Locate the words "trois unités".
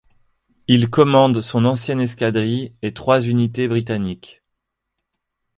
2.91-3.67